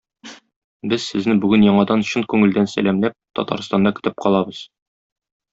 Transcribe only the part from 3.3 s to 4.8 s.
Татарстанда көтеп калабыз.